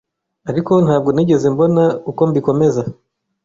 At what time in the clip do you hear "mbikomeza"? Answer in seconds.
2.29-2.81